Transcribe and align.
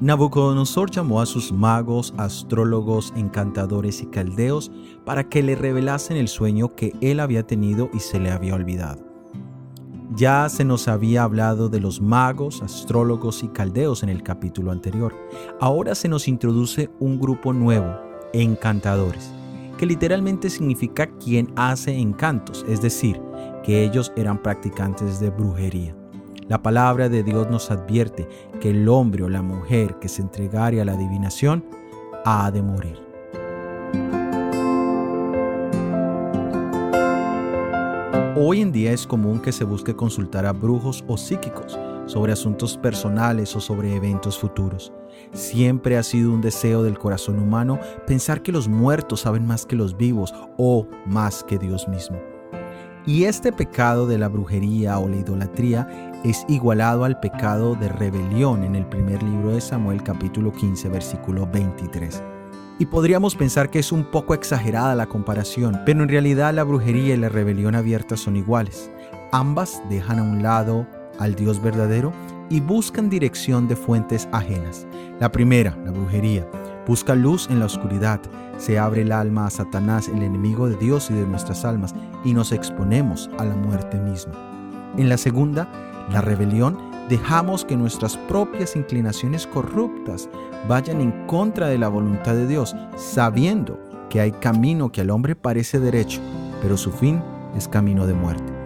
Nabucodonosor 0.00 0.90
llamó 0.90 1.20
a 1.20 1.26
sus 1.26 1.52
magos, 1.52 2.14
astrólogos, 2.16 3.12
encantadores 3.16 4.00
y 4.00 4.06
caldeos 4.06 4.72
para 5.04 5.28
que 5.28 5.42
le 5.42 5.56
revelasen 5.56 6.16
el 6.16 6.28
sueño 6.28 6.74
que 6.74 6.94
él 7.02 7.20
había 7.20 7.46
tenido 7.46 7.90
y 7.92 8.00
se 8.00 8.18
le 8.18 8.30
había 8.30 8.54
olvidado. 8.54 9.04
Ya 10.16 10.48
se 10.48 10.64
nos 10.64 10.88
había 10.88 11.22
hablado 11.22 11.68
de 11.68 11.80
los 11.80 12.00
magos, 12.00 12.62
astrólogos 12.62 13.42
y 13.42 13.48
caldeos 13.48 14.02
en 14.02 14.08
el 14.08 14.22
capítulo 14.22 14.72
anterior. 14.72 15.14
Ahora 15.60 15.94
se 15.94 16.08
nos 16.08 16.28
introduce 16.28 16.90
un 16.98 17.20
grupo 17.20 17.52
nuevo, 17.52 17.94
encantadores, 18.32 19.30
que 19.76 19.84
literalmente 19.84 20.48
significa 20.48 21.10
quien 21.18 21.52
hace 21.56 21.94
encantos, 21.98 22.64
es 22.66 22.80
decir, 22.80 23.20
que 23.62 23.84
ellos 23.84 24.12
eran 24.16 24.42
practicantes 24.42 25.20
de 25.20 25.28
brujería. 25.28 25.99
La 26.50 26.60
palabra 26.60 27.08
de 27.08 27.22
Dios 27.22 27.48
nos 27.48 27.70
advierte 27.70 28.28
que 28.60 28.70
el 28.70 28.88
hombre 28.88 29.22
o 29.22 29.28
la 29.28 29.40
mujer 29.40 30.00
que 30.00 30.08
se 30.08 30.20
entregare 30.20 30.80
a 30.80 30.84
la 30.84 30.94
adivinación 30.94 31.64
ha 32.24 32.50
de 32.50 32.60
morir. 32.60 32.98
Hoy 38.36 38.62
en 38.62 38.72
día 38.72 38.90
es 38.90 39.06
común 39.06 39.38
que 39.38 39.52
se 39.52 39.62
busque 39.62 39.94
consultar 39.94 40.44
a 40.44 40.52
brujos 40.52 41.04
o 41.06 41.16
psíquicos 41.16 41.78
sobre 42.06 42.32
asuntos 42.32 42.76
personales 42.76 43.54
o 43.54 43.60
sobre 43.60 43.94
eventos 43.94 44.36
futuros. 44.36 44.92
Siempre 45.32 45.98
ha 45.98 46.02
sido 46.02 46.32
un 46.32 46.40
deseo 46.40 46.82
del 46.82 46.98
corazón 46.98 47.38
humano 47.38 47.78
pensar 48.08 48.42
que 48.42 48.50
los 48.50 48.66
muertos 48.66 49.20
saben 49.20 49.46
más 49.46 49.66
que 49.66 49.76
los 49.76 49.96
vivos 49.96 50.34
o 50.58 50.88
más 51.06 51.44
que 51.44 51.58
Dios 51.58 51.86
mismo. 51.86 52.18
Y 53.06 53.24
este 53.24 53.50
pecado 53.50 54.06
de 54.06 54.18
la 54.18 54.28
brujería 54.28 54.98
o 54.98 55.08
la 55.08 55.16
idolatría 55.16 56.12
es 56.22 56.44
igualado 56.48 57.04
al 57.04 57.18
pecado 57.18 57.74
de 57.74 57.88
rebelión 57.88 58.62
en 58.62 58.76
el 58.76 58.84
primer 58.86 59.22
libro 59.22 59.52
de 59.52 59.60
Samuel 59.62 60.02
capítulo 60.02 60.52
15 60.52 60.90
versículo 60.90 61.48
23. 61.50 62.22
Y 62.78 62.86
podríamos 62.86 63.36
pensar 63.36 63.70
que 63.70 63.78
es 63.78 63.90
un 63.90 64.04
poco 64.04 64.34
exagerada 64.34 64.94
la 64.94 65.06
comparación, 65.06 65.80
pero 65.86 66.02
en 66.02 66.10
realidad 66.10 66.52
la 66.52 66.64
brujería 66.64 67.14
y 67.14 67.18
la 67.18 67.30
rebelión 67.30 67.74
abierta 67.74 68.18
son 68.18 68.36
iguales. 68.36 68.90
Ambas 69.32 69.82
dejan 69.88 70.18
a 70.18 70.22
un 70.22 70.42
lado 70.42 70.86
al 71.18 71.34
Dios 71.34 71.62
verdadero 71.62 72.12
y 72.50 72.60
buscan 72.60 73.08
dirección 73.08 73.66
de 73.66 73.76
fuentes 73.76 74.28
ajenas. 74.32 74.86
La 75.20 75.32
primera, 75.32 75.76
la 75.84 75.90
brujería, 75.90 76.46
busca 76.90 77.14
luz 77.14 77.46
en 77.48 77.60
la 77.60 77.66
oscuridad, 77.66 78.20
se 78.58 78.76
abre 78.76 79.02
el 79.02 79.12
alma 79.12 79.46
a 79.46 79.50
Satanás, 79.50 80.08
el 80.08 80.24
enemigo 80.24 80.68
de 80.68 80.74
Dios 80.74 81.08
y 81.08 81.14
de 81.14 81.24
nuestras 81.24 81.64
almas, 81.64 81.94
y 82.24 82.34
nos 82.34 82.50
exponemos 82.50 83.30
a 83.38 83.44
la 83.44 83.54
muerte 83.54 83.96
misma. 83.96 84.32
En 84.96 85.08
la 85.08 85.16
segunda, 85.16 85.68
la 86.10 86.20
rebelión, 86.20 86.76
dejamos 87.08 87.64
que 87.64 87.76
nuestras 87.76 88.16
propias 88.16 88.74
inclinaciones 88.74 89.46
corruptas 89.46 90.28
vayan 90.68 91.00
en 91.00 91.12
contra 91.28 91.68
de 91.68 91.78
la 91.78 91.86
voluntad 91.86 92.34
de 92.34 92.48
Dios, 92.48 92.74
sabiendo 92.96 93.78
que 94.08 94.20
hay 94.20 94.32
camino 94.32 94.90
que 94.90 95.02
al 95.02 95.10
hombre 95.10 95.36
parece 95.36 95.78
derecho, 95.78 96.20
pero 96.60 96.76
su 96.76 96.90
fin 96.90 97.22
es 97.54 97.68
camino 97.68 98.04
de 98.04 98.14
muerte. 98.14 98.59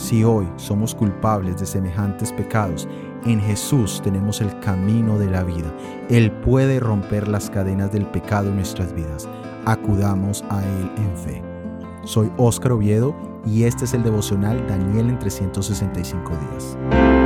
Si 0.00 0.24
hoy 0.24 0.48
somos 0.56 0.94
culpables 0.94 1.60
de 1.60 1.66
semejantes 1.66 2.32
pecados, 2.32 2.88
en 3.26 3.38
Jesús 3.38 4.00
tenemos 4.02 4.40
el 4.40 4.58
camino 4.60 5.18
de 5.18 5.30
la 5.30 5.44
vida. 5.44 5.70
Él 6.08 6.32
puede 6.32 6.80
romper 6.80 7.28
las 7.28 7.50
cadenas 7.50 7.92
del 7.92 8.06
pecado 8.06 8.48
en 8.48 8.56
nuestras 8.56 8.94
vidas. 8.94 9.28
Acudamos 9.66 10.42
a 10.48 10.64
Él 10.64 10.90
en 10.96 11.16
fe. 11.18 11.42
Soy 12.04 12.32
Óscar 12.38 12.72
Oviedo 12.72 13.14
y 13.44 13.64
este 13.64 13.84
es 13.84 13.92
el 13.92 14.02
devocional 14.02 14.66
Daniel 14.66 15.10
en 15.10 15.18
365 15.18 16.30
días. 16.30 17.19